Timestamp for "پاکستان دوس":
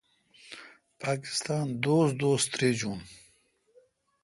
1.03-2.09